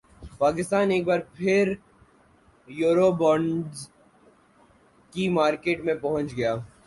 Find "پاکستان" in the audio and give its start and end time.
0.39-0.85